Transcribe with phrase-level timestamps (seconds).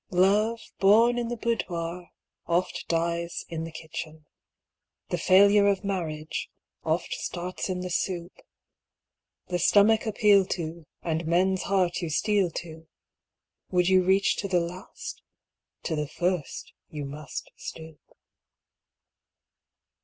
[0.09, 2.09] Love born in the boudoir
[2.47, 4.25] oft dies in the kitchen,
[5.09, 6.49] The failure of marriage
[6.83, 8.33] oft starts in the soup.
[9.49, 12.87] The stomach appeal to, and men's heart you steal to
[13.69, 15.21] Would you reach to the last?
[15.83, 18.01] To the first you must stoop.